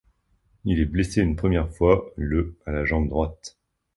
Il 0.65 0.79
est 0.79 0.85
blessé 0.85 1.21
une 1.21 1.35
première 1.35 1.69
fois 1.69 2.11
le 2.15 2.55
à 2.65 2.71
la 2.71 2.85
jambe 2.85 3.07
droite. 3.07 3.55